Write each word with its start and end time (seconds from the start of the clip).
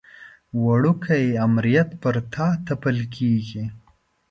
وړوکی 0.63 1.25
امریت 1.47 1.89
پر 2.01 2.15
تا 2.33 2.47
تپل 2.67 2.97
کېږي. 3.15 3.63